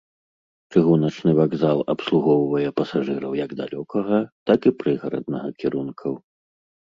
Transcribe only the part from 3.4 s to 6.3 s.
як далёкага, так і прыгараднага кірункаў.